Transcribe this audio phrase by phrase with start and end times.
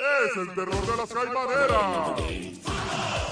[0.00, 2.69] es el terror de las caimaneras.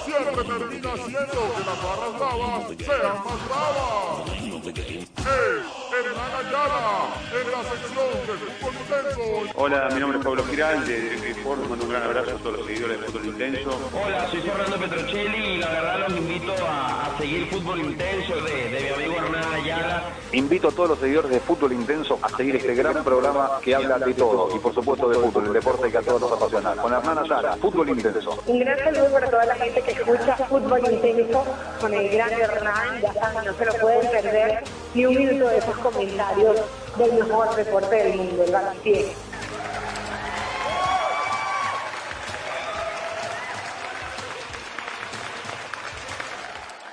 [0.09, 4.39] Siempre termina haciendo que las barras bravas sean más bravas.
[4.59, 9.53] Es Hernán Ayala en la sección de fútbol intenso.
[9.55, 11.59] Hola, mi nombre es Pablo Giral de Report.
[11.69, 13.79] Mando un gran abrazo a todos los seguidores de Fútbol Intenso.
[13.93, 18.69] Hola, soy Fernando Petrocelli y la verdad los invito a, a seguir Fútbol Intenso de,
[18.69, 20.03] de mi amigo Hernán Ayala.
[20.31, 23.99] Invito a todos los seguidores de Fútbol Intenso a seguir este gran programa que habla
[23.99, 26.75] de todo y por supuesto de fútbol, el deporte que a todos nos apasiona.
[26.75, 28.41] Con Hernán Ayala, Fútbol Intenso.
[28.45, 31.45] Un gran saludo para toda la gente que escucha Fútbol Intenso
[31.79, 33.01] con el gran Hernán.
[33.01, 34.63] Ya saben, no se lo pueden perder
[34.93, 36.61] ni un minuto de esos comentarios
[36.97, 39.13] del mejor deporte del mundo, el balompié.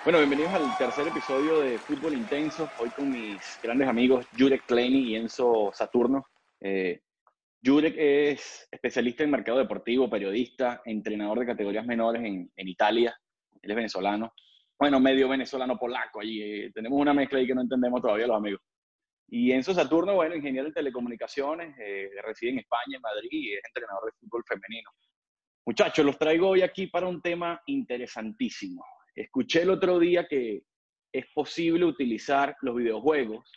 [0.05, 2.69] Bueno, bienvenidos al tercer episodio de Fútbol Intenso.
[2.79, 6.27] Hoy con mis grandes amigos Jurek Kleini y Enzo Saturno.
[6.61, 7.01] Eh,
[7.67, 13.19] Jurek es especialista en mercado deportivo, periodista, entrenador de categorías menores en, Italia.
[13.61, 14.33] Él es venezolano.
[14.79, 16.43] Bueno, medio venezolano-polaco allí.
[16.43, 18.61] eh, tenemos una mezcla ahí que no entendemos todavía los amigos.
[19.29, 23.61] Y Enzo Saturno, bueno, ingeniero de telecomunicaciones, eh, reside en España, en Madrid, y es
[23.67, 24.91] entrenador de fútbol femenino.
[25.65, 28.85] Muchachos, los traigo hoy aquí para un tema interesantísimo.
[29.13, 30.63] Escuché el otro día que
[31.13, 33.51] es posible utilizar los videojuegos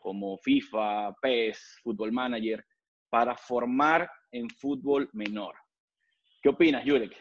[0.00, 2.64] como FIFA, PES, Football Manager,
[3.12, 5.54] para formar en fútbol menor.
[6.42, 7.14] ¿Qué opinas, Jurek?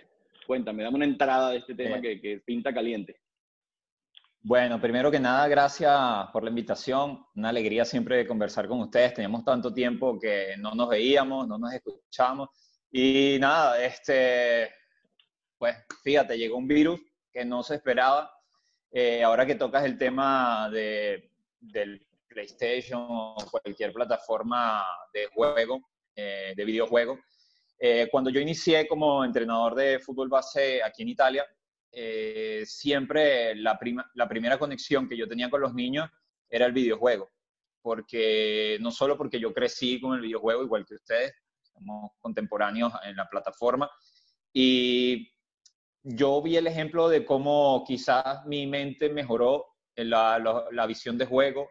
[0.47, 2.02] Cuéntame, dame una entrada de este tema Eh.
[2.02, 3.20] que, que pinta caliente.
[4.42, 5.94] Bueno, primero que nada, gracias
[6.31, 7.25] por la invitación.
[7.36, 9.14] Una alegría siempre conversar con ustedes.
[9.16, 12.47] Teníamos tanto tiempo que no nos veíamos, no nos escuchamos.
[12.89, 14.69] Y nada, este,
[15.58, 15.75] pues
[16.06, 17.02] fíjate, llegó un virus
[17.34, 18.31] que no se esperaba.
[18.94, 25.81] Eh, ahora que tocas el tema de, del PlayStation o cualquier plataforma de juego,
[26.15, 27.19] eh, de videojuego,
[27.77, 31.45] eh, cuando yo inicié como entrenador de fútbol base aquí en Italia,
[31.91, 36.09] eh, siempre la, prima- la primera conexión que yo tenía con los niños
[36.50, 37.29] era el videojuego.
[37.81, 41.33] Porque no solo porque yo crecí con el videojuego, igual que ustedes,
[41.73, 43.89] somos contemporáneos en la plataforma,
[44.53, 45.27] y
[46.03, 51.25] yo vi el ejemplo de cómo quizás mi mente mejoró la, la- la visión de
[51.25, 51.69] juego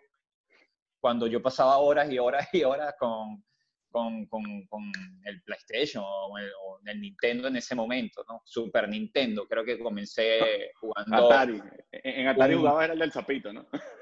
[1.01, 3.43] cuando yo pasaba horas y horas y horas con,
[3.91, 4.93] con, con- con
[5.25, 8.43] el PlayStation o el, o el Nintendo en ese momento, ¿no?
[8.45, 11.27] Super Nintendo, creo que comencé jugando...
[11.27, 11.61] Atari.
[11.93, 13.67] En, Atari un- jugaba era el del zapito, ¿no?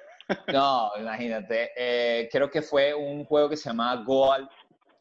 [0.52, 1.70] No, imagínate.
[1.74, 4.46] eh, creo que fue un juego que se llamaba Goal,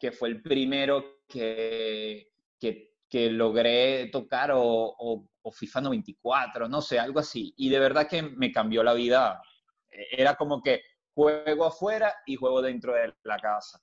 [0.00, 6.80] que fue el primero que, que, que logré tocar, o, o- o FIFA 94, no
[6.80, 7.52] sé, algo así.
[7.58, 9.42] Y de verdad que me cambió la vida.
[9.90, 10.80] Eh, Era como que
[11.18, 13.80] juego afuera y juego dentro de la casa.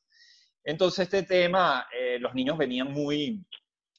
[0.63, 3.45] Entonces este tema, eh, los niños venían muy,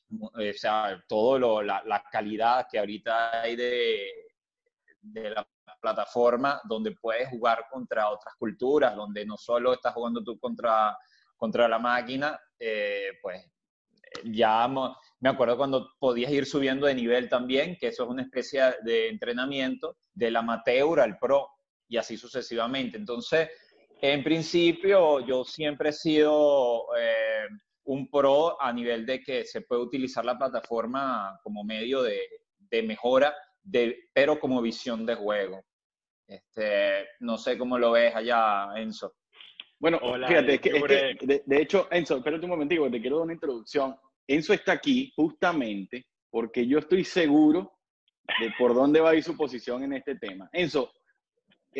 [0.09, 4.09] mu- eh, o sea, todo lo, la, la calidad que ahorita hay de,
[5.03, 5.47] de la
[5.81, 10.97] plataforma donde puedes jugar contra otras culturas, donde no solo estás jugando tú contra,
[11.37, 13.45] contra la máquina, eh, pues
[14.25, 14.67] ya
[15.21, 19.09] me acuerdo cuando podías ir subiendo de nivel también, que eso es una especie de
[19.11, 21.51] entrenamiento del amateur al pro
[21.89, 22.97] y así sucesivamente.
[22.97, 23.49] Entonces,
[24.01, 27.47] en principio, yo siempre he sido eh,
[27.85, 32.21] un pro a nivel de que se puede utilizar la plataforma como medio de,
[32.59, 35.65] de mejora, de, pero como visión de juego.
[36.27, 39.15] Este, no sé cómo lo ves allá, Enzo.
[39.79, 40.85] Bueno, Hola, fíjate, es que, es
[41.19, 43.97] que, de, de hecho, Enzo, espérate un momentico, porque te quiero dar una introducción.
[44.27, 47.79] Enzo está aquí justamente porque yo estoy seguro
[48.41, 50.49] de por dónde va a ir su posición en este tema.
[50.53, 50.93] Enzo,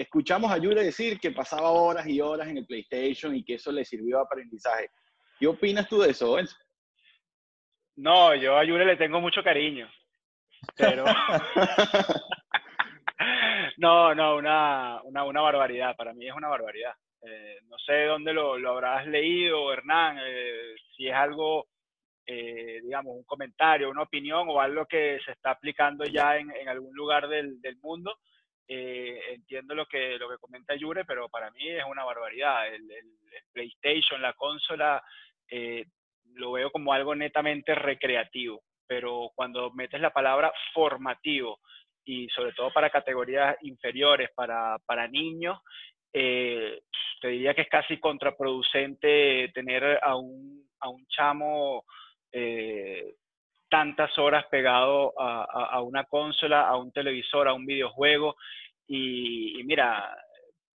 [0.01, 3.73] escuchamos a Yuri decir que pasaba horas y horas en el PlayStation y que eso
[3.73, 4.91] le sirvió de aprendizaje.
[5.39, 6.57] ¿Qué opinas tú de eso, Enzo?
[7.97, 9.91] No, yo a Yure le tengo mucho cariño.
[10.77, 11.05] Pero.
[13.79, 15.97] no, no, una, una, una barbaridad.
[15.97, 16.93] Para mí es una barbaridad.
[17.23, 21.67] Eh, no sé dónde lo, lo habrás leído, Hernán, eh, si es algo,
[22.27, 26.69] eh, digamos, un comentario, una opinión o algo que se está aplicando ya en, en
[26.69, 28.19] algún lugar del, del mundo.
[28.69, 32.67] Eh, entiendo lo que, lo que comenta Yure, pero para mí es una barbaridad.
[32.73, 32.89] El,
[33.53, 35.03] PlayStation, la consola,
[35.51, 35.87] eh,
[36.35, 41.61] lo veo como algo netamente recreativo, pero cuando metes la palabra formativo
[42.05, 45.59] y sobre todo para categorías inferiores, para, para niños,
[46.13, 46.81] eh,
[47.21, 51.85] te diría que es casi contraproducente tener a un, a un chamo
[52.33, 53.15] eh,
[53.77, 58.37] tantas horas pegado a, a- a una consola, a un televisor, a un videojuego.
[58.89, 60.17] Y, y mira,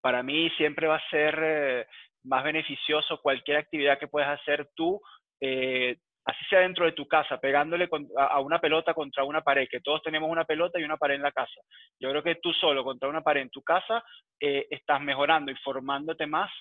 [0.02, 1.86] para mí siempre va a ser eh,
[2.26, 5.00] más beneficioso cualquier actividad que puedas hacer tú
[5.42, 5.96] eh,
[6.26, 10.04] así sea dentro de tu casa, pegándole a una pelota contra una pared, que todos
[10.04, 11.60] tenemos una pelota y una pared en la casa.
[12.00, 14.04] Yo creo que tú solo contra una pared en tu casa
[14.40, 16.52] eh, estás mejorando y formándote más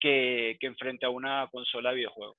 [0.00, 0.66] que, que
[1.06, 2.36] a una consola de videojuegos.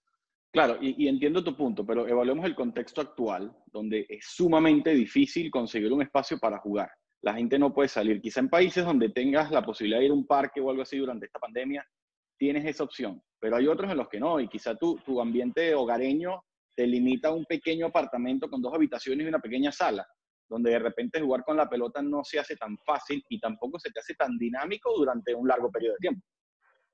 [0.58, 5.94] Claro, y, entiendo tu punto, pero evaluemos el contexto actual, donde es sumamente difícil conseguir
[5.94, 6.90] un espacio para jugar.
[7.22, 8.20] La gente no puede salir.
[8.20, 10.98] Quizá en países donde tengas la posibilidad de ir a un parque o algo así
[10.98, 11.86] durante esta pandemia,
[12.40, 15.76] tienes esa opción, pero hay otros en los que no, y quizá tu, tu ambiente
[15.76, 16.42] hogareño
[16.76, 20.08] te limita a un pequeño apartamento con dos habitaciones y una pequeña sala,
[20.50, 23.92] donde de repente jugar con la pelota no se hace tan fácil y tampoco se
[23.92, 26.26] te hace tan dinámico durante un largo periodo de tiempo.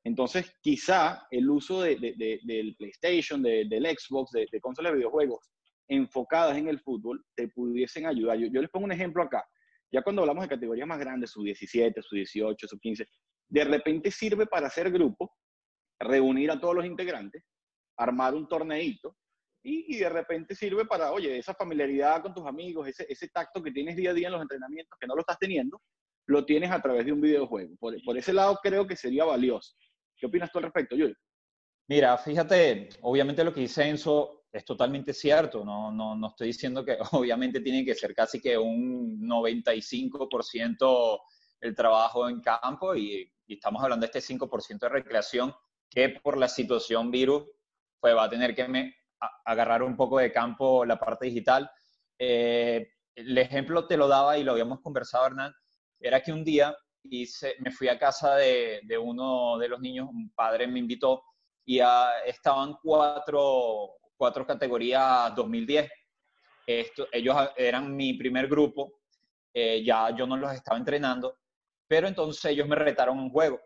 [0.04, 1.96] Entonces, quizá el uso de,
[2.44, 5.50] del PlayStation, del Xbox, de, consolas de videojuegos
[5.88, 8.38] enfocadas en el fútbol, te pudiesen ayudar.
[8.38, 9.46] Yo, yo, les pongo un ejemplo acá.
[9.92, 13.08] Ya cuando hablamos de categorías más grandes, su 17, su 18, su 15,
[13.48, 15.32] de repente sirve para hacer grupo,
[16.00, 17.44] reunir a todos los integrantes,
[17.98, 19.16] armar un torneito
[19.64, 23.96] y, de repente sirve para, oye, esa familiaridad con tus amigos, ese, tacto que tienes
[23.96, 25.82] día a día en los entrenamientos, que no lo estás teniendo,
[26.26, 27.76] lo tienes a través de un videojuego.
[27.78, 29.74] Por ese lado creo que sería valioso.
[30.24, 31.14] ¿Qué opinas tú al respecto, Yuri?
[31.90, 35.66] Mira, fíjate, obviamente lo que dice Enzo es totalmente cierto.
[35.66, 41.20] No, no, no estoy diciendo que obviamente tiene que ser casi que un 95%
[41.60, 45.54] el trabajo en campo y, estamos hablando de este 5% de recreación
[45.90, 47.44] que por la situación virus
[48.00, 48.96] pues va a tener que me,
[49.44, 51.70] agarrar un poco de campo la parte digital.
[52.18, 55.54] Eh, el ejemplo te lo daba y lo habíamos conversado, Hernán,
[56.00, 56.74] era que un día
[57.04, 61.24] hice, me fui a casa de, de, uno de los niños, un padre me invitó
[61.66, 61.80] y
[62.26, 65.90] estaban cuatro, cuatro categorías 2010.
[66.66, 69.02] Esto, ellos eran mi primer grupo,
[69.54, 71.38] eh, ya yo no los estaba entrenando,
[71.88, 73.60] pero entonces ellos me retaron un juego.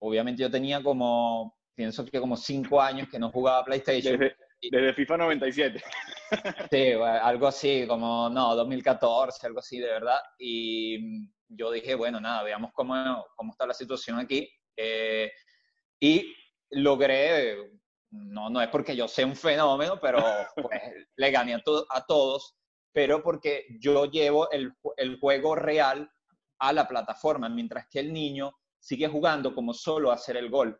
[0.00, 4.18] Obviamente yo tenía como, pienso que como cinco años que no jugaba PlayStation.
[4.60, 5.82] Desde, FIFA 97.
[6.70, 10.18] Sí, algo así, como, no, 2014, algo así, de verdad.
[10.38, 14.48] Y yo dije, bueno, nada, veamos cómo, cómo está la situación aquí.
[14.76, 15.30] Eh,
[16.00, 16.32] y
[16.70, 17.56] logré,
[18.10, 20.24] no, no es porque yo sea un fenómeno, pero
[20.54, 20.80] pues
[21.16, 22.56] le gané a, a todos,
[22.92, 26.10] pero porque yo llevo el, el, juego real
[26.58, 30.78] a la plataforma, mientras que el niño sigue jugando como solo hacer el gol.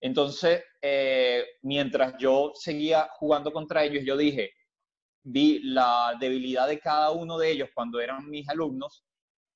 [0.00, 4.52] Entonces, eh, mientras yo seguía jugando contra ellos, yo dije,
[5.22, 9.04] vi la debilidad de cada uno de ellos cuando eran mis alumnos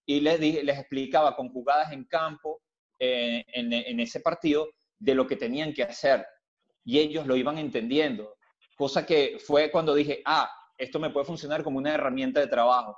[0.09, 2.63] y les, les explicaba con jugadas en campo
[2.99, 6.27] eh, en, ese partido de lo que tenían que hacer.
[6.83, 8.37] Y ellos lo iban entendiendo.
[8.75, 12.97] Cosa que fue cuando dije, ah, esto me puede funcionar como una herramienta de trabajo,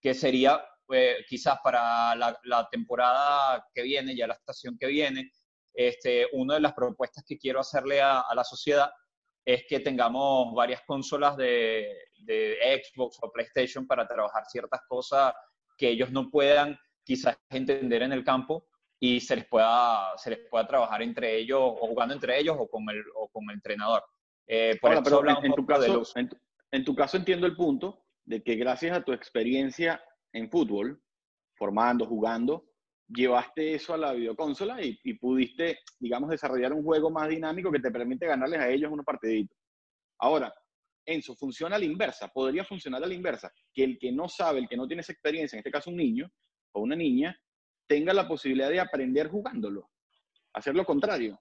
[0.00, 5.30] que sería eh, quizás para la, temporada que viene, ya la estación que viene,
[5.74, 8.90] este, una de las propuestas que quiero hacerle a, la sociedad
[9.44, 15.34] es que tengamos varias consolas de, de, Xbox o PlayStation para trabajar ciertas cosas
[15.76, 18.66] que ellos no puedan quizás entender en el campo
[18.98, 22.68] y se les pueda, se les pueda trabajar entre ellos o jugando entre ellos o
[22.68, 24.02] con el, o con el entrenador.
[24.46, 26.02] Eh, por pero en, tu caso,
[26.70, 30.02] en, tu, caso entiendo el punto de que gracias a tu experiencia
[30.32, 31.02] en fútbol,
[31.54, 32.64] formando, jugando,
[33.08, 37.80] llevaste eso a la videoconsola y, y, pudiste, digamos, desarrollar un juego más dinámico que
[37.80, 39.56] te permite ganarles a ellos unos partiditos.
[40.18, 40.52] Ahora,
[41.06, 44.58] Enzo, funciona a la inversa, podría funcionar a la inversa, que el que no sabe,
[44.58, 46.30] el que no tiene esa experiencia, en este caso un niño
[46.72, 47.38] o una niña,
[47.86, 49.88] tenga la posibilidad de aprender jugándolo,
[50.52, 51.38] hacer lo contrario.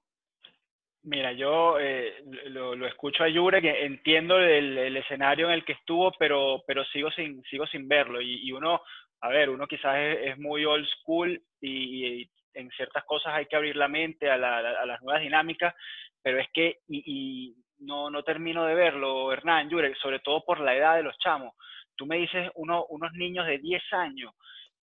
[1.06, 6.12] Mira, yo eh, lo, escucho a Yure, que entiendo el, escenario en el que estuvo,
[6.18, 8.20] pero, pero sigo, sin, sigo sin verlo.
[8.22, 8.82] Y, uno,
[9.22, 13.76] a ver, uno quizás es, muy old school y, en ciertas cosas hay que abrir
[13.76, 15.76] la mente a, las nuevas dinámicas,
[16.24, 19.70] pero es que, y, no, no termino de verlo, Hernán,
[20.02, 21.54] sobre todo por la edad de los chamos.
[21.96, 24.34] Tú me dices uno, unos niños de 10 años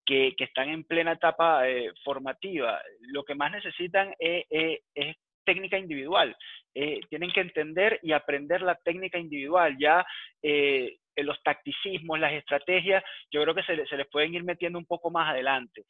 [0.04, 4.46] que, que están en plena etapa eh, formativa, lo que más necesitan es,
[5.44, 6.36] técnica individual.
[6.74, 9.76] Eh, tienen que entender y aprender la técnica individual.
[9.80, 10.04] Ya
[10.42, 14.86] eh, los tacticismos, las estrategias, yo creo que se, se, les pueden ir metiendo un
[14.86, 15.84] poco más adelante.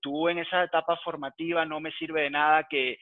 [0.00, 2.98] tú en esa etapa formativa no me sirve de nada que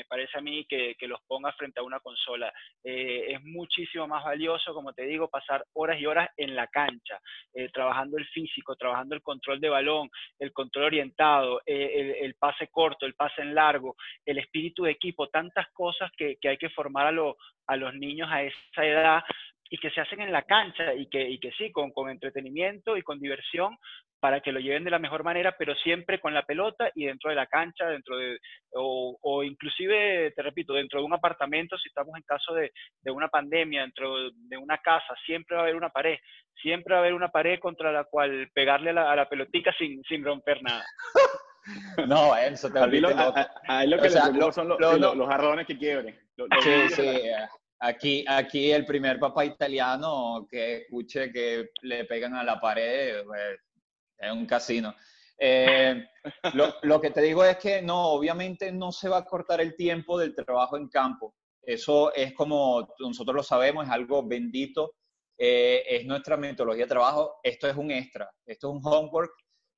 [0.00, 2.52] me parece a mí que, los pongas frente a una consola.
[2.82, 7.20] Eh, es muchísimo más valioso, como te digo, pasar horas y horas en la cancha,
[7.52, 10.08] eh, trabajando el físico, trabajando el control de balón,
[10.38, 15.28] el control orientado, eh, el, pase corto, el pase en largo, el espíritu de equipo,
[15.28, 17.34] tantas cosas que, hay que formar a,
[17.66, 19.22] a los niños a esa edad
[19.68, 22.96] y que se hacen en la cancha y que, y que sí, con, con entretenimiento
[22.96, 23.76] y con diversión
[24.20, 27.30] para que lo lleven de la mejor manera, pero siempre con la pelota y dentro
[27.30, 28.38] de la cancha, dentro de,
[28.74, 32.70] o, o inclusive, te repito, dentro de un apartamento, si estamos en caso de,
[33.02, 36.18] de, una pandemia, dentro de una casa, siempre va a haber una pared,
[36.60, 39.74] siempre va a haber una pared contra la cual pegarle a la, a la pelotica
[39.78, 40.84] sin, sin romper nada.
[42.08, 44.96] No, eso te a, lo, a, a, lo que o sea, lo, son los, lo,
[44.96, 46.18] los, los jarrones que quiebren.
[46.62, 47.04] Sí, sí.
[47.80, 53.58] Aquí, aquí el primer papá italiano que escuche que le pegan a la pared, pues,
[54.20, 54.94] es un casino.
[55.38, 56.04] Eh,
[56.82, 60.18] lo, que te digo es que no, obviamente no se va a cortar el tiempo
[60.18, 61.34] del trabajo en campo.
[61.62, 64.96] Eso es como nosotros lo sabemos, es algo bendito,
[65.38, 67.40] eh, es nuestra metodología de trabajo.
[67.42, 69.32] Esto es un extra, esto es un homework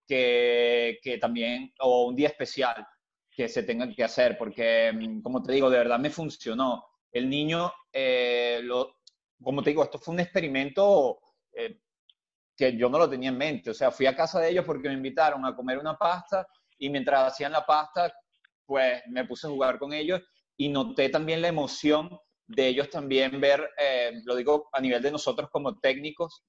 [0.07, 2.85] que, que también, o un día especial
[3.31, 6.85] que se tenga que hacer, porque mm, como te digo, de verdad me funcionó.
[7.13, 8.97] El niño, eh, lo,
[9.41, 11.21] como te digo, esto fue un experimento
[12.57, 13.71] que yo no lo tenía en mente.
[13.71, 16.47] O sea, fui a casa de ellos porque me invitaron a comer una pasta
[16.79, 18.13] y mientras hacían la pasta,
[18.67, 20.21] pues me puse a jugar con ellos
[20.57, 25.11] y noté también la emoción de ellos también ver, eh, lo digo a nivel de
[25.11, 26.45] nosotros como técnicos,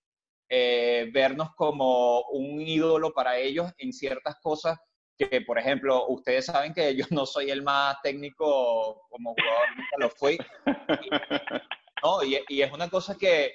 [0.50, 4.78] eh, vernos como un ídolo para ellos en ciertas cosas
[5.18, 9.98] que, por ejemplo, ustedes saben que yo no soy el más técnico como jugador, nunca
[10.00, 10.38] lo fui.
[12.04, 13.54] Y, no, y, y, es una cosa que,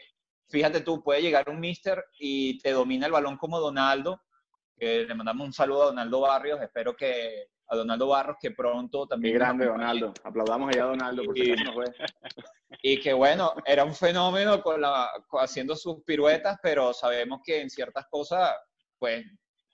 [0.48, 4.22] fíjate tú, puede llegar un mister y te domina el balón como Donaldo,
[4.76, 9.06] que le mandamos un saludo a Donaldo Barrios, espero que a Donaldo Barros que pronto
[9.06, 9.34] también...
[9.34, 11.84] Qué grande Donaldo, aplaudamos allá a Donaldo por y, no fue.
[12.82, 17.68] y que bueno, era un fenómeno con la, haciendo sus piruetas, pero sabemos que en
[17.68, 18.54] ciertas cosas,
[18.98, 19.24] pues,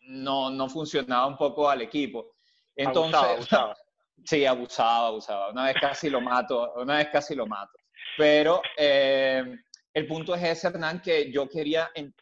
[0.07, 2.35] no, no funcionaba un poco al equipo.
[2.75, 3.77] Entonces, abusaba, abusaba.
[4.25, 5.51] sí, abusaba, abusaba.
[5.51, 7.79] Una vez casi lo mato, una vez casi lo mato.
[8.17, 9.57] Pero eh,
[9.95, 12.15] el punto es ese, Hernán, que yo quería en,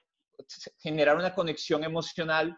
[0.79, 2.57] generar una conexión emocional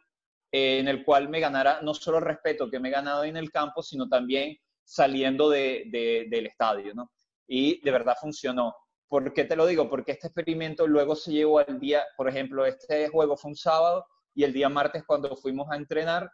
[0.52, 3.36] eh, en el cual me ganara no solo el respeto que me he ganado en
[3.36, 7.10] el campo, sino también saliendo de, de, del estadio, ¿no?
[7.46, 8.74] Y de verdad funcionó.
[9.08, 9.88] ¿Por qué te lo digo?
[9.88, 14.04] Porque este experimento luego se llevó al día, por ejemplo, este juego fue un sábado
[14.34, 16.28] y el día martes cuando fuimos a entrenar,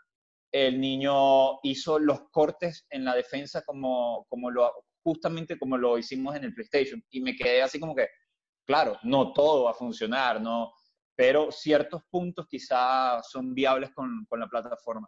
[0.53, 4.73] el niño hizo los cortes en la defensa como, como lo,
[5.03, 7.03] justamente como lo hicimos en el PlayStation.
[7.11, 8.09] Y me quedé así como que,
[8.67, 10.73] claro, no todo va a funcionar, no,
[11.15, 15.07] pero ciertos puntos quizás son viables con, con la plataforma.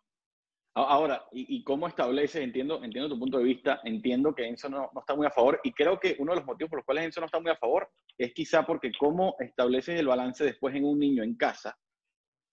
[0.74, 2.42] Ahora, ¿y, ¿y, cómo estableces?
[2.42, 5.60] Entiendo, entiendo tu punto de vista, entiendo que Enzo no, no, está muy a favor
[5.64, 7.56] y creo que uno de los motivos por los cuales Enzo no está muy a
[7.56, 11.76] favor es quizá porque cómo estableces el balance después en un niño en casa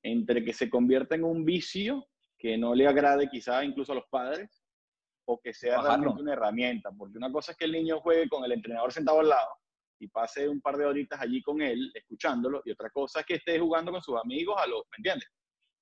[0.04, 4.08] entre que se convierta en un vicio que no le agrade quizá incluso a los
[4.10, 4.64] padres
[5.26, 5.96] o que sea Bajarlo.
[5.96, 9.20] realmente una herramienta, porque una cosa es que el niño juegue con el entrenador sentado
[9.20, 9.50] al lado
[10.00, 13.36] y pase un par de horitas allí con él, escuchándolo, y otra cosa es que
[13.36, 15.30] esté jugando con sus amigos a los, ¿me entiendes?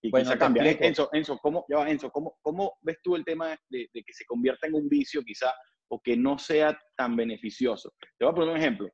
[0.02, 0.64] Y Bueno, quizá cambia.
[0.82, 4.14] Enzo, Enzo, ¿cómo, ya va, Enzo, ¿cómo, ¿cómo ves tú el tema de, de que
[4.14, 5.54] se convierta en un vicio quizá
[5.90, 7.94] o que no sea tan beneficioso?
[8.18, 8.90] Te voy a poner un ejemplo.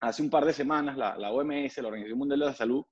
[0.00, 2.84] Hace un par de semanas la, la OMS, la Organización Mundial de la Salud,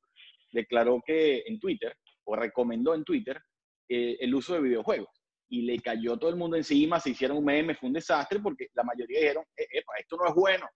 [0.52, 3.40] declaró que en Twitter, o recomendó en Twitter,
[3.88, 5.08] eh, el uso de videojuegos.
[5.48, 8.68] Y le cayó todo el mundo encima, se hicieron un meme, fue un desastre porque
[8.74, 9.66] la mayoría dijeron, "Eh,
[9.98, 10.68] esto no es bueno,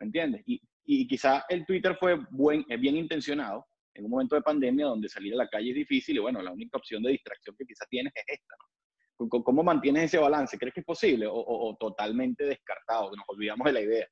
[0.00, 0.42] ¿me entiendes?
[0.46, 4.86] Y, y quizá el Twitter fue buen, eh, bien intencionado en un momento de pandemia
[4.86, 7.64] donde salir a la calle es difícil y bueno, la única opción de distracción que
[7.64, 9.28] quizás tienes es esta, ¿no?
[9.28, 10.58] ¿Cómo- ¿Cómo mantienes ese balance?
[10.58, 13.10] ¿Crees que es posible o, totalmente descartado?
[13.10, 14.06] que Nos olvidamos de la idea.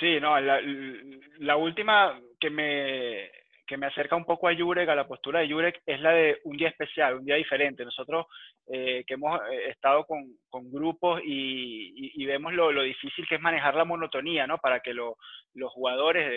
[0.00, 3.30] Sí, no, la última que me,
[3.70, 6.40] que me acerca un poco a Jurek, a la postura de Jurek, es la de
[6.42, 7.84] un día especial, un día diferente.
[7.84, 8.26] Nosotros
[8.66, 10.26] eh, que hemos eh, estado con,
[10.72, 14.58] grupos y, vemos lo, difícil que es manejar la monotonía, ¿no?
[14.58, 15.18] Para que lo-
[15.54, 16.28] los jugadores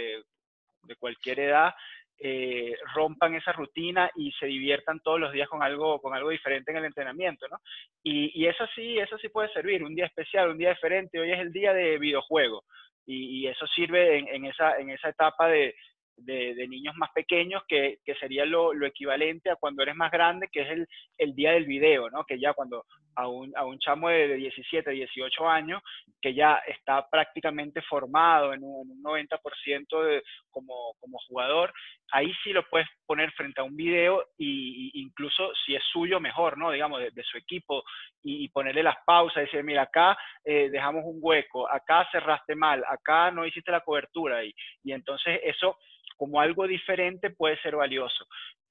[0.83, 1.73] de, cualquier edad
[2.19, 6.69] eh, rompan esa rutina y se diviertan todos los días con algo, con algo diferente
[6.69, 7.57] en el entrenamiento, ¿no?
[8.03, 11.19] Y, eso sí, eso sí puede servir, un día especial, un día diferente.
[11.19, 12.63] Hoy es el día de videojuego
[13.07, 15.73] y, eso sirve en esa, en esa etapa de,
[16.17, 20.11] de, de niños más pequeños que, que sería lo, lo equivalente a cuando eres más
[20.11, 22.23] grande, que es el, el día del video, ¿no?
[22.25, 25.81] Que ya cuando a un, a un chamo de, de 17, 18 años,
[26.21, 31.73] que ya está prácticamente formado en un, en un 90% de, como, como jugador,
[32.11, 36.57] ahí sí lo puedes poner frente a un video y, incluso si es suyo mejor,
[36.57, 36.71] ¿no?
[36.71, 37.83] Digamos, de, su equipo
[38.21, 42.83] y, y ponerle las pausas, decir, mira, acá eh, dejamos un hueco, acá cerraste mal,
[42.87, 44.53] acá no hiciste la cobertura y,
[44.83, 45.77] y entonces eso
[46.17, 48.25] como algo diferente puede ser valioso.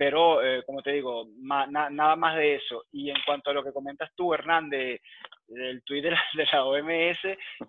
[0.04, 2.82] Pero, eh, como te digo, ma- na- nada más de eso.
[2.90, 5.00] Y en cuanto a lo que comentas tú, Hernán, de,
[5.48, 7.18] el tweet de la, de la OMS,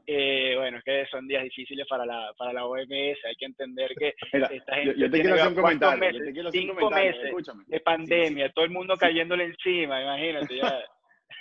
[0.08, 2.90] eh, bueno, es que son días difíciles para la, para la OMS,
[3.24, 5.90] hay que entender que Mira, esta yo, gente yo te tiene quiero hacer un ¿cuántos
[5.92, 6.12] comentario.
[6.12, 6.26] yo meses?
[6.28, 7.64] te quiero hacer un cinco meses escúchame.
[7.68, 10.80] de pandemia, todo el mundo cayéndole encima, imagínate, ya.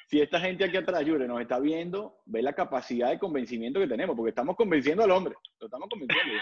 [0.08, 3.86] Si esta gente aquí atrás, Yure, nos está viendo, ve la capacidad de convencimiento que
[3.86, 5.34] tenemos, porque estamos convenciendo al hombre.
[5.58, 6.34] Lo estamos convenciendo.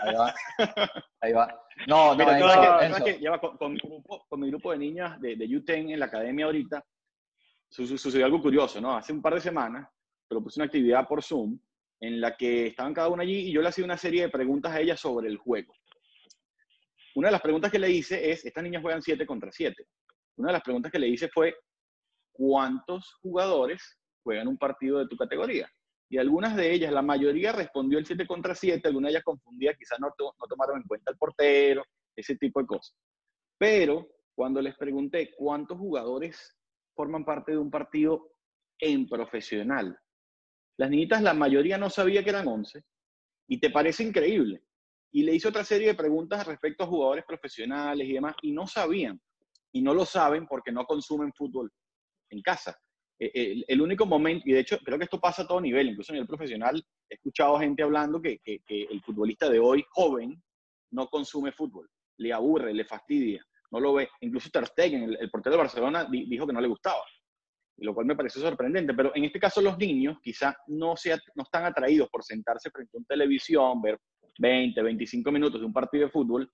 [0.00, 0.34] Ahí va.
[1.20, 1.60] Ahí va.
[1.86, 3.04] No, no, Enzo, que- Enzo.
[3.04, 6.00] que lleva con, con mi grupo, con mi grupo de niñas de, de UTEN en
[6.00, 6.84] la academia ahorita,
[7.68, 8.96] su- su- sucedió algo curioso, ¿no?
[8.96, 9.88] Hace un par de semanas
[10.28, 11.58] propuse una actividad por Zoom
[12.00, 14.72] en la que estaban cada una allí y yo le hacía una serie de preguntas
[14.72, 15.72] a ellas sobre el juego.
[17.16, 19.86] Una de las preguntas que le hice es, estas niñas juegan 7 contra 7.
[20.36, 21.54] Una de las preguntas que le hice fue,
[22.32, 25.70] ¿cuántos jugadores juegan un partido de tu categoría?
[26.08, 29.74] Y algunas de ellas, la mayoría respondió el 7 contra 7, algunas de ellas confundía,
[29.74, 31.84] quizás no, no tomaron en cuenta el portero,
[32.14, 32.94] ese tipo de cosas.
[33.58, 36.56] Pero cuando les pregunté cuántos jugadores
[36.94, 38.30] forman parte de un partido
[38.78, 39.98] en profesional,
[40.76, 42.82] las niñitas, la mayoría no sabía que eran 11,
[43.48, 44.62] y te parece increíble.
[45.12, 48.66] Y le hice otra serie de preguntas respecto a jugadores profesionales y demás, y no
[48.66, 49.20] sabían.
[49.72, 51.70] Y no lo saben porque no consumen fútbol
[52.30, 52.76] en casa.
[53.18, 56.12] Eh, El, único momento, y de hecho creo que esto pasa a todo nivel, incluso
[56.12, 60.42] a nivel profesional, he escuchado gente hablando que, que- el futbolista de hoy, joven,
[60.92, 64.08] no consume fútbol, le aburre, le fastidia, no lo ve.
[64.20, 67.00] Incluso Ter Stegen, el, portero de Barcelona, di- dijo que no le gustaba,
[67.78, 68.94] lo cual me pareció sorprendente.
[68.94, 72.96] Pero en este caso los niños quizá no, se, no están atraídos por sentarse frente
[72.96, 73.98] a una televisión, ver
[74.38, 76.50] 20, 25 minutos de un partido de fútbol,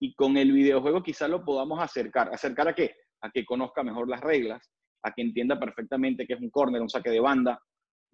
[0.00, 2.28] y con el videojuego quizá lo podamos acercar.
[2.32, 2.94] ¿Acercar a qué?
[3.20, 4.68] A que conozca mejor las reglas,
[5.04, 7.60] a que entienda perfectamente qué es un córner, un saque de banda,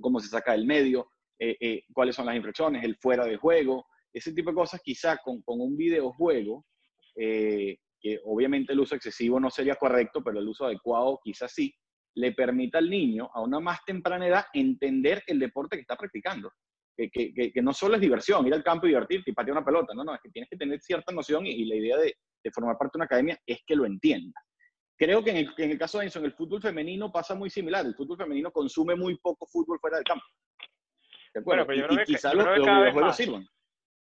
[0.01, 3.87] cómo se saca del medio, eh, eh, cuáles son las infracciones, el fuera de juego,
[4.13, 6.67] ese tipo de cosas quizá con, un videojuego,
[7.17, 11.73] eh, que obviamente el uso excesivo no sería correcto, pero el uso adecuado quizás sí,
[12.17, 16.51] le permita al niño a una más temprana edad entender el deporte que está practicando.
[16.97, 20.05] Que, no solo es diversión, ir al campo y divertirte y patear una pelota, no,
[20.05, 22.93] no, es que tienes que tener cierta noción y, la idea de, de formar parte
[22.95, 24.39] de una academia es que lo entienda.
[25.01, 27.35] Creo que en el, que en el caso de Enzo, en el fútbol femenino pasa
[27.35, 27.87] muy similar.
[27.87, 30.27] El fútbol femenino consume muy poco fútbol fuera del campo.
[31.33, 31.65] ¿De acuerdo?
[31.65, 33.17] Bueno, pero yo y, creo que- quizá yo los, creo que los cada vez más.
[33.17, 33.49] sirvan.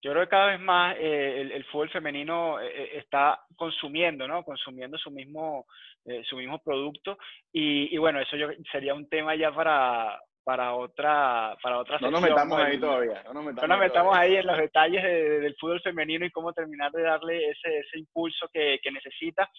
[0.02, 4.28] Yo creo que cada vez más eh, el, el fútbol femenino eh, eh, está consumiendo,
[4.28, 4.44] ¿no?
[4.44, 5.66] Consumiendo su mismo,
[6.04, 7.18] eh, su mismo producto.
[7.52, 12.10] Y, y bueno, eso yo, sería un tema ya para, para otra, para otra No
[12.10, 13.22] nos metamos ahí todavía.
[13.24, 14.30] No nos metamos, no nos ahí metamos todavía.
[14.32, 17.98] ahí en los detalles de- del fútbol femenino y cómo terminar de darle ese, ese
[17.98, 19.50] impulso que, que necesita.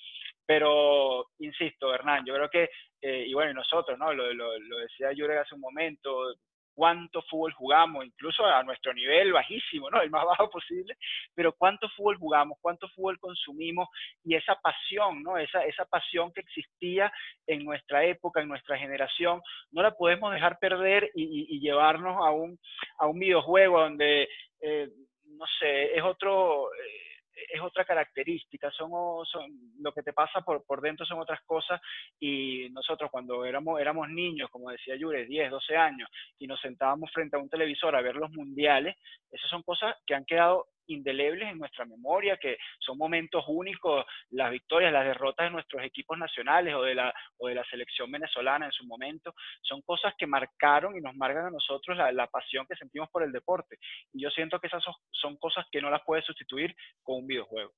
[0.46, 2.70] Pero, insisto, Hernán, yo creo que,
[3.02, 4.14] eh, y bueno, y nosotros, ¿no?
[4.14, 6.36] Lo, lo, lo decía Jurek hace un momento,
[6.76, 10.02] cuánto fútbol jugamos, incluso a nuestro nivel bajísimo, ¿no?
[10.02, 10.96] El más bajo posible,
[11.34, 13.88] pero cuánto fútbol jugamos, cuánto fútbol consumimos
[14.24, 15.38] y esa pasión, ¿no?
[15.38, 17.12] Esa, esa pasión que existía
[17.48, 22.60] en nuestra época, en nuestra generación, no la podemos dejar perder y, llevarnos a un,
[23.00, 24.28] a un videojuego donde,
[24.62, 24.90] eh,
[25.26, 26.70] no sé, es otro...
[26.74, 27.05] eh,
[27.36, 28.92] es otra característica, son,
[29.26, 31.82] son lo que te pasa por, por dentro son otras cosas
[32.20, 37.12] y nosotros cuando éramos, éramos niños, como decía Yure, 10, 12 años, y nos sentábamos
[37.12, 38.96] frente a un televisor a ver los mundiales,
[39.32, 44.52] esas son cosas que han quedado indelebles en nuestra memoria, que son momentos únicos, las
[44.52, 48.66] victorias, las derrotas de nuestros equipos nacionales o de la, o de la selección venezolana
[48.66, 52.66] en su momento, son cosas que marcaron y nos marcan a nosotros la, la pasión
[52.68, 53.78] que sentimos por el deporte.
[54.14, 57.28] Y yo siento que esas son, son cosas que no las puedes sustituir con un
[57.28, 57.72] videojuego.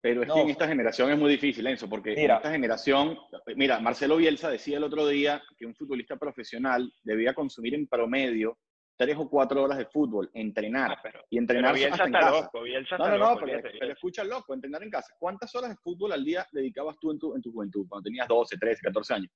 [0.00, 0.34] Pero es No.
[0.34, 3.18] que en esta generación es muy difícil, Enzo, porque en esta generación,
[3.56, 8.58] mira, Marcelo Bielsa decía el otro día que un futbolista profesional debía consumir en promedio
[8.96, 12.14] tres o cuatro horas de fútbol, entrenar Ah, pero, y pero entrenar Bielsa hasta en
[12.14, 12.40] está casa.
[12.42, 12.60] loco,
[12.98, 15.14] No, no, no, loco, pero, pero escucha loco, entrenar en casa.
[15.18, 18.26] ¿Cuántas horas de fútbol al día dedicabas tú en tu, en tu juventud, cuando tenías
[18.26, 19.30] 12, 13, 14 años?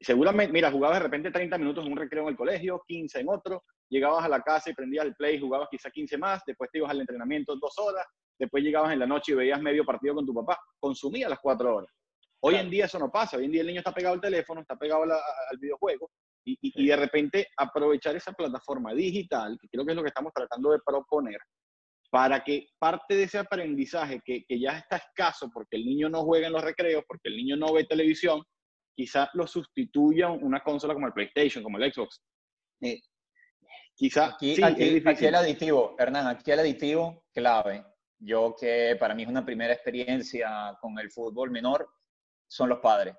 [0.00, 3.28] Seguramente, mira, jugabas de repente 30 minutos en un recreo en el colegio, 15 en
[3.28, 6.78] otro, llegabas a la casa y prendías el play, jugabas quizá 15 más, después te
[6.78, 8.06] ibas al entrenamiento dos horas,
[8.38, 11.76] después llegabas en la noche y veías medio partido con tu papá, consumías las cuatro
[11.76, 11.90] horas.
[12.42, 14.62] Hoy en día eso no pasa, hoy en día el niño está pegado al teléfono,
[14.62, 15.20] está pegado la-
[15.50, 16.10] al videojuego
[16.44, 20.08] y, y- y de repente aprovechar esa plataforma digital, que creo que es lo que
[20.08, 21.38] estamos tratando de proponer,
[22.10, 26.22] para que parte de ese aprendizaje que, que ya está escaso porque el niño no
[26.24, 28.42] juega en los recreos, porque el niño no ve televisión,
[28.96, 32.20] quizás lo sustituya una consola como el PlayStation, como el Xbox.
[32.82, 33.00] Eh,
[33.94, 37.84] quizá Aquí, sí, aquí- aquí el aditivo, Hernán, aquí el aditivo clave,
[38.18, 41.88] yo que para mí es una primera experiencia con el fútbol menor,
[42.48, 43.14] son los padres.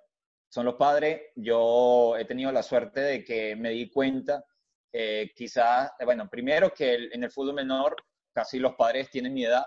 [0.54, 4.44] Son los padres, yo he tenido la suerte de que me di cuenta,
[4.92, 7.96] eh, quizás, eh, bueno, primero que el- en el fútbol menor
[8.34, 9.64] casi los padres tienen mi edad,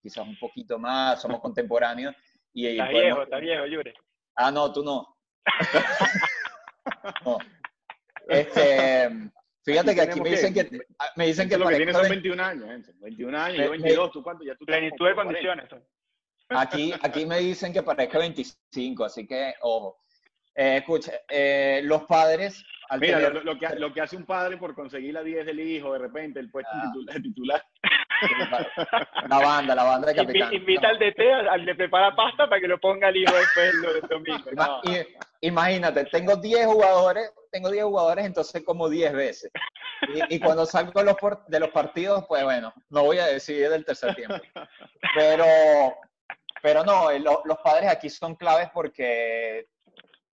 [0.00, 2.14] quizás un poquito más, somos contemporáneos.
[2.52, 3.94] Y, Está podemos- viejo, está viejo, Yure.
[4.36, 5.16] Ah, no, tú no.
[7.24, 7.38] No.
[8.28, 9.10] Este,
[9.64, 10.80] fíjate que aquí me dicen que- que,
[11.16, 12.92] me dicen que lo que tienes son de- 21 años, Enzo.
[13.00, 14.44] 21 años, Me- yo 22, ¿tú cuánto?
[14.44, 15.48] Ya tú Plenitud de por 40.
[15.54, 15.88] condiciones.
[16.50, 20.03] Aquí, aquí me dicen que parezca 25, así que ojo.
[20.56, 24.24] Eh, escucha, eh, los padres, al Mira, tener- lo, lo que, lo que hace un
[24.24, 26.82] padre por conseguir la 10 del hijo, de repente, el puesto Ah.
[26.92, 27.64] titular, titular.
[29.28, 30.54] la banda, la banda de capitán.
[30.54, 33.72] invita al DT, al al de prepara pasta para que lo ponga el hijo después
[33.82, 34.50] del domingo.
[34.52, 34.80] No.
[35.40, 39.50] imagínate, tengo 10 jugadores, tengo 10 jugadores, entonces como 10 veces.
[40.14, 43.26] Y, y cuando salgo de los, por- de los partidos, pues bueno, no voy a
[43.26, 44.36] decidir del tercer tiempo.
[45.14, 45.44] Pero,
[46.62, 49.66] pero no, eh, lo- los padres aquí son claves porque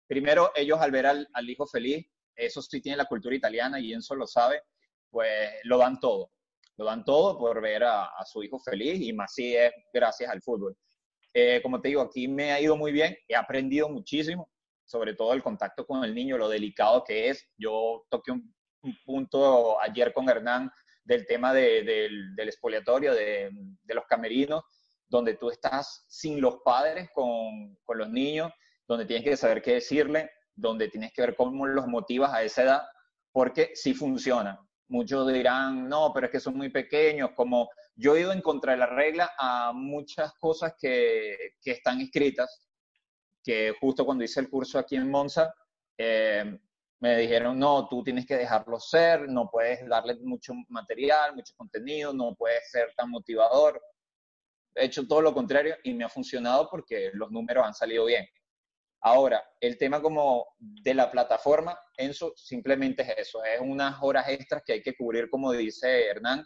[0.08, 3.94] primero ellos al ver al, al hijo feliz, eso sí tiene la cultura italiana y
[3.94, 4.62] Enzo lo sabe,
[5.10, 5.30] pues
[5.64, 6.32] lo dan todo.
[6.78, 10.42] Lo dan todo por ver a, su hijo feliz y más si es gracias al
[10.42, 10.78] fútbol.
[11.34, 14.50] Eh, como te digo, aquí me ha ido muy bien, he aprendido muchísimo,
[14.86, 17.48] sobre todo el contacto con el niño, lo delicado que es.
[17.58, 20.70] Yo toqué un, un punto ayer con Hernán
[21.04, 23.50] del tema de- del, del expoliatorio, de,
[23.84, 24.64] de los camerinos,
[25.08, 28.52] donde tú estás sin los padres con, con los niños,
[28.88, 32.64] donde tienes que saber qué decirle, donde tienes que ver cómo los motivas a esa
[32.64, 32.84] edad,
[33.32, 34.60] porque sí funciona.
[34.90, 38.72] Muchos dirán, no, pero es que son muy pequeños, como yo he ido en contra
[38.74, 42.68] de la regla a muchas cosas que, que están escritas,
[43.44, 45.54] que justo cuando hice el curso aquí en Monza,
[45.98, 46.60] eh,
[47.00, 52.14] me dijeron, no, tú tienes que dejarlo ser, no puedes darle mucho material, mucho contenido,
[52.14, 53.80] no puedes ser tan motivador.
[54.74, 58.28] He hecho todo lo contrario y me ha funcionado porque los números han salido bien.
[59.02, 64.64] Ahora, el tema como de la plataforma, Enzo, simplemente es eso, es unas horas extras
[64.66, 66.44] que hay que cubrir, como dice Hernán,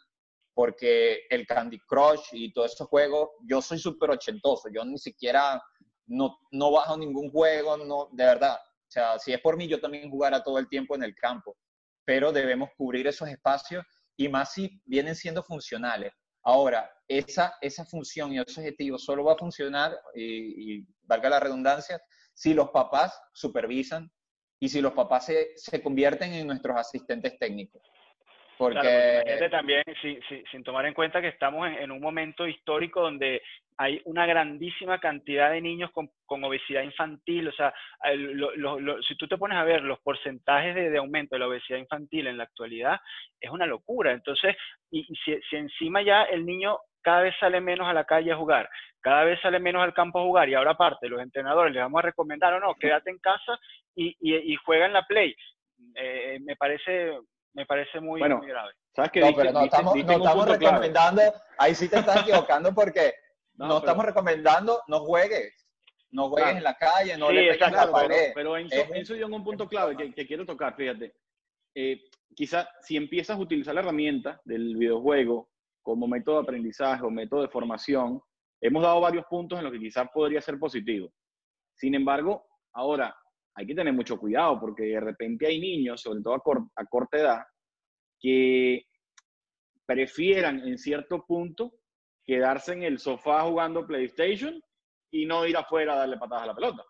[0.53, 5.61] porque el Candy Crush y todos esos juegos, yo soy súper ochentoso, yo ni siquiera,
[6.07, 8.55] no, no bajo ningún juego, no, de verdad.
[8.55, 11.55] O sea, si es por mí, yo también jugara todo el tiempo en el campo,
[12.03, 13.85] pero debemos cubrir esos espacios
[14.17, 16.11] y más si vienen siendo funcionales.
[16.43, 21.39] Ahora, esa, esa función y ese objetivo solo va a funcionar, y, y valga la
[21.39, 22.01] redundancia,
[22.41, 24.09] si los papás supervisan
[24.59, 27.83] y si los papás se, se convierten en nuestros asistentes técnicos.
[28.57, 32.01] Porque, Claro, porque también, si- si- sin tomar en cuenta que estamos en, en un
[32.01, 33.43] momento histórico donde
[33.77, 37.73] hay una grandísima cantidad de niños con, con obesidad infantil, o sea,
[38.05, 41.35] el- lo- lo- lo- si tú te pones a ver los porcentajes de, de aumento
[41.35, 42.99] de la obesidad infantil en la actualidad,
[43.39, 44.13] es una locura.
[44.13, 44.55] Entonces,
[44.89, 48.31] y, y si, si encima ya el niño cada vez sale menos a la calle
[48.31, 48.69] a jugar,
[49.01, 51.99] cada vez sale menos al campo a jugar, y ahora aparte, los entrenadores les vamos
[51.99, 53.59] a recomendar o no, quédate en casa
[53.95, 55.35] y, y, y juega en la play.
[55.95, 57.17] Eh, me parece
[57.53, 58.71] me parece muy, Bueno, muy grave.
[58.95, 59.19] ¿Sabes qué?
[59.19, 60.57] no, pero no estamos, no estamos punto clave.
[60.75, 61.21] recomendando,
[61.57, 63.13] ahí sí te estás equivocando porque
[63.55, 65.67] no, No, pero- estamos recomendando, no juegues,
[66.11, 66.57] no juegues Claro.
[66.59, 68.31] en la calle, no Sí, le pegues la Claro, pero, pared.
[68.35, 71.13] pero Enzo, Es un- Enzo dio en un punto clave que, que quiero tocar, fíjate.
[71.75, 72.03] Eh,
[72.35, 75.49] quizá si empiezas a utilizar la herramienta del videojuego
[75.81, 78.21] como método de aprendizaje o método de formación,
[78.61, 81.11] hemos dado varios puntos en los que quizás podría ser positivo.
[81.75, 83.15] Sin embargo, ahora
[83.55, 86.85] hay que tener mucho cuidado porque de repente hay niños, sobre todo a, cor- a
[86.85, 87.43] corta edad,
[88.19, 88.85] que
[89.85, 91.73] prefieran en cierto punto
[92.23, 94.61] quedarse en el sofá jugando PlayStation
[95.11, 96.83] y no ir afuera a darle patadas a la pelota.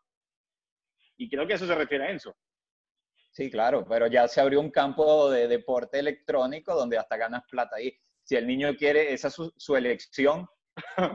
[1.18, 2.36] Y creo que eso se refiere a Enzo.
[3.32, 7.78] Sí, claro, pero ya se abrió un campo de deporte electrónico donde hasta ganas plata
[7.78, 7.98] ahí.
[8.24, 10.48] Si el niño quiere, esa es su, su elección,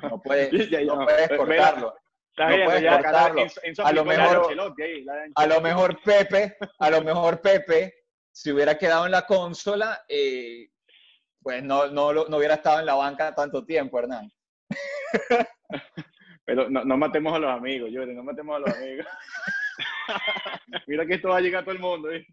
[0.02, 0.52] no puedes,
[0.86, 1.94] no puedes cortarlo.
[2.38, 3.40] No puedes cortarlo.
[3.86, 4.46] A lo mejor-
[5.34, 7.94] A lo mejor Pepe, a lo mejor Pepe,
[8.30, 10.68] si hubiera quedado en la consola, eh,
[11.42, 14.30] pues no, no, no hubiera estado en la banca tanto tiempo, Hernán.
[16.44, 19.06] Pero no, no matemos a los amigos, Yuri, no matemos a los amigos.
[20.86, 22.10] Mira que esto va a llegar a todo el mundo.
[22.12, 22.26] ¿eh?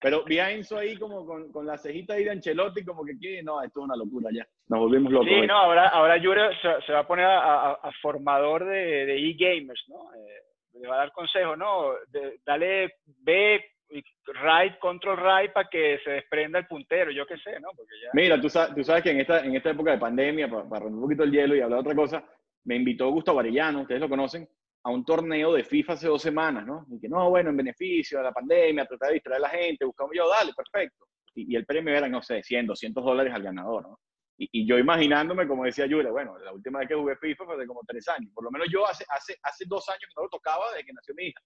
[0.00, 3.18] Pero vi a Enzo ahí como con, con la cejita ahí de Ancelotti, como que
[3.20, 3.42] ¿qué?
[3.42, 4.46] no, esto es una locura ya.
[4.68, 5.28] Nos volvimos locos.
[5.28, 5.46] Sí, hoy.
[5.46, 7.38] no, ahora, ahora Yure se, se va a poner a,
[7.70, 10.14] a- a formador de, de e-gamers, ¿no?
[10.14, 11.94] Eh, le va a dar consejos, ¿no?
[12.08, 14.02] De- dale B, y
[14.42, 17.70] right, control right para que se desprenda el puntero, yo qué sé, ¿no?
[17.74, 18.10] Porque ya...
[18.12, 20.82] Mira, tú sabes, tú sabes que en esta, en esta época de pandemia, para, romper
[20.92, 22.22] un poquito el hielo y hablar de otra cosa,
[22.64, 24.46] me invitó Gustavo Arellano, ustedes lo conocen,
[24.88, 26.86] a un torneo de FIFA hace dos semanas, ¿no?
[26.90, 29.84] Y que no, bueno, en beneficio de la pandemia, tratar de distraer a la gente,
[29.84, 31.06] buscamos yo, dale, perfecto.
[31.34, 34.00] Y, y el premio era, no sé, 100, 200 dólares al ganador, ¿no?
[34.38, 37.54] Y, y yo imaginándome, como decía Yura, bueno, la última vez que jugué FIFA fue
[37.56, 38.30] hace como tres años.
[38.32, 40.92] Por lo menos yo hace, hace, hace dos años que no lo tocaba desde que
[40.94, 41.40] nació mi hija.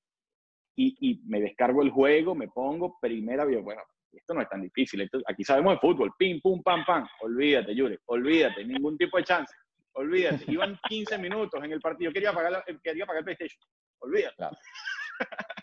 [0.77, 3.45] Y, y me descargo el juego, me pongo primera.
[3.45, 5.01] Bueno, esto no es tan difícil.
[5.01, 6.13] Esto- aquí sabemos de fútbol.
[6.17, 7.09] Pim, pum, pam, pam.
[7.23, 7.99] Olvídate, Yure.
[8.07, 8.65] Olvídate.
[8.65, 9.53] Ningún tipo de chance.
[9.95, 10.45] Olvídate.
[10.49, 12.13] Iban 15 minutos en el partido.
[12.13, 13.63] Quería pagar, la- quería pagar el PlayStation.
[14.01, 14.37] Olvídate.
[14.37, 14.57] Claro.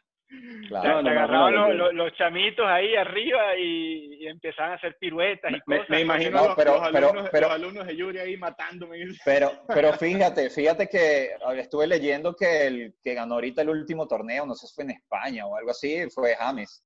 [0.67, 0.99] Claro.
[0.99, 5.89] agarraban los, los, chamitos ahí arriba y, y, empezaban a hacer piruetas y me, cosas.
[5.89, 8.99] Me imagino los, pero, los, alumnos, pero, los alumnos de Yuri ahí matándome.
[9.25, 14.45] Pero, pero fíjate, fíjate que estuve leyendo que el que ganó ahorita el último torneo,
[14.45, 16.83] no sé si fue en España o algo así, fue James.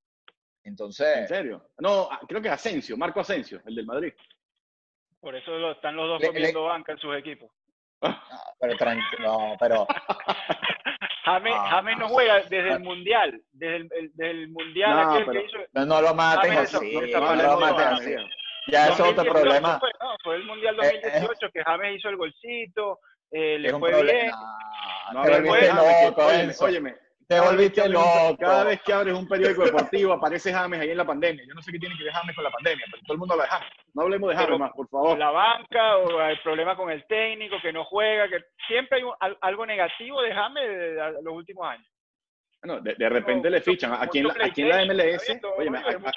[0.64, 1.18] Entonces.
[1.18, 1.70] ¿En serio?
[1.80, 4.14] No, creo que Asensio, Marco Asensio, el del Madrid.
[5.24, 6.68] Por eso lo, están los dos le, comiendo le...
[6.68, 7.50] banca en sus equipos.
[8.02, 8.20] No,
[8.60, 9.88] pero tranquilo, no, pero.
[11.24, 15.26] James, ah, James no juega desde el mundial, desde el, desde el mundial no, aquel
[15.26, 15.58] pero, que hizo.
[15.72, 18.16] No, no lo maten así, no, no, lo maten así.
[18.68, 19.80] Ya es otro problema.
[19.80, 23.00] Fue, no, fue el mundial 2018 eh, eh, que James hizo el golcito,
[23.32, 24.32] eh, le fue bien.
[25.14, 26.96] No, pero fue, loco, óyeme,
[27.28, 28.38] te volviste loco.
[28.40, 31.44] Cada vez que abres un periódico deportivo aparece James ahí en la pandemia.
[31.48, 33.34] Yo no sé qué tiene que ver James con la pandemia, pero todo el mundo
[33.34, 33.70] habla de James.
[33.94, 35.18] No hablemos de James pero más, por favor.
[35.18, 39.14] La banca o el problema con el técnico que no juega, que siempre hay un,
[39.42, 41.88] algo negativo de James de, los últimos años.
[42.64, 43.94] Bueno, de, de repente le fichan.
[44.00, 45.70] Aquí en, la, aquí en la MLS, oye,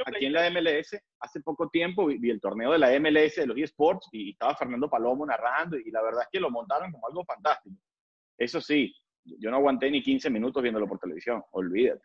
[0.07, 3.47] aquí en la MLS, hace poco tiempo vi, vi, el torneo de la MLS de
[3.47, 7.09] los eSports y estaba Fernando Palomo narrando y la verdad es que lo montaron como
[7.09, 7.75] algo fantástico.
[8.39, 8.95] Eso sí,
[9.39, 12.05] yo no aguanté ni 15 minutos viéndolo por televisión, olvídate.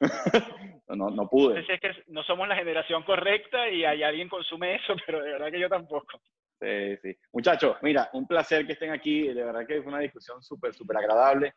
[0.88, 1.60] no, no pude.
[1.60, 5.50] Es que no somos la generación correcta y hay alguien consume eso, pero de verdad
[5.50, 6.20] que yo tampoco.
[6.60, 7.16] Sí, sí.
[7.32, 9.28] Muchachos, mira, un placer que estén aquí.
[9.28, 11.54] De verdad que fue una discusión súper, súper agradable.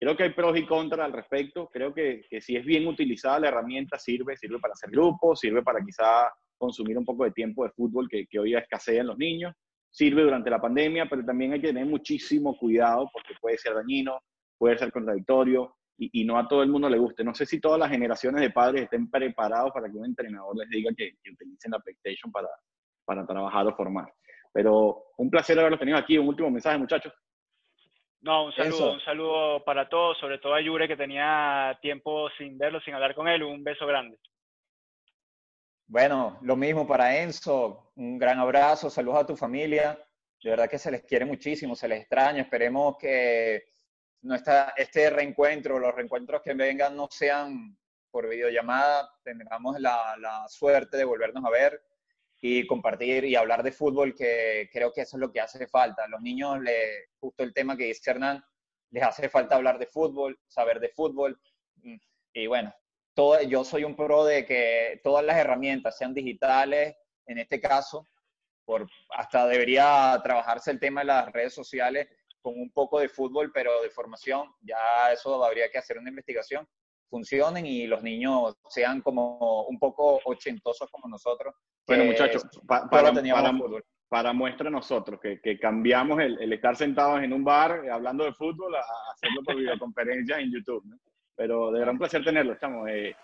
[0.00, 1.68] Creo que hay pros y contras al respecto.
[1.68, 4.36] Creo que, que, si es bien utilizada la herramienta, sirve.
[4.36, 8.26] Sirve para hacer grupos, sirve para quizá consumir un poco de tiempo de fútbol que,
[8.26, 9.54] que hoy escasea en los niños.
[9.90, 14.20] Sirve durante la pandemia, pero también hay que tener muchísimo cuidado porque puede ser dañino,
[14.58, 17.24] puede ser contradictorio y, y, no a todo el mundo le guste.
[17.24, 20.68] No sé si todas las generaciones de padres estén preparados para que un entrenador les
[20.68, 22.48] diga que, que utilicen la PlayStation para,
[23.04, 24.12] para trabajar o formar.
[24.52, 26.18] Pero un placer haberlo tenido aquí.
[26.18, 27.12] Un último mensaje, muchachos.
[28.20, 28.92] No, un saludo, Eso.
[28.92, 33.14] un saludo para todos, sobre todo a Yure que tenía tiempo sin verlo, sin hablar
[33.14, 33.42] con él.
[33.42, 34.18] Un beso grande.
[35.86, 37.92] Bueno, lo mismo para Enzo.
[37.96, 39.98] Un gran abrazo, saludos a tu familia.
[40.42, 42.42] De verdad que se les quiere muchísimo, se les extraña.
[42.42, 43.64] Esperemos que
[44.22, 47.76] nuestra, este reencuentro, los reencuentros que vengan no sean
[48.10, 51.82] por videollamada, tengamos la, la, suerte de volvernos a ver
[52.40, 56.04] y compartir y hablar de fútbol, que creo que eso es lo que hace falta.
[56.04, 58.42] A los niños, le, justo el tema que dice Hernán,
[58.90, 61.38] les hace falta hablar de fútbol, saber de fútbol.
[62.32, 62.74] Y bueno,
[63.14, 68.06] todo, yo soy un pro de que todas las herramientas sean digitales, en este caso,
[68.64, 72.08] por, hasta debería trabajarse el tema de las redes sociales
[72.40, 76.66] con un poco de fútbol, pero de formación, ya eso habría que hacer una investigación,
[77.08, 81.54] funcionen y los niños sean como un poco ochentosos como nosotros.
[81.86, 83.52] Bueno, muchachos, pa, para, para,
[84.08, 88.24] para, muestra nosotros que, que cambiamos el, el, estar sentados en un bar eh, hablando
[88.24, 88.80] de fútbol a,
[89.12, 90.84] hacerlo por videoconferencia en YouTube.
[90.84, 90.98] ¿no?
[91.34, 92.88] Pero de un placer tenerlo, estamos.
[92.88, 93.14] Eh,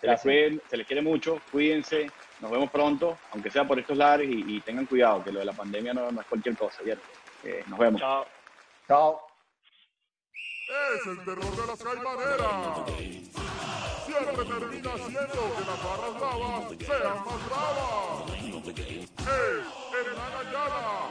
[0.00, 3.96] se, les cuiden, se les quiere mucho, cuídense, nos vemos pronto, aunque sea por estos
[3.96, 6.82] lares, y, y tengan cuidado, que lo de la pandemia no, no es cualquier cosa.
[7.44, 8.00] Eh, nos vemos.
[8.00, 8.26] Chao.
[8.92, 9.00] Es
[11.06, 12.86] el terror de las caimaneras.
[14.04, 18.28] Siempre termina siendo que las barras bravas sean más bravas.
[18.28, 19.64] Es
[19.96, 21.01] Hernán Ayala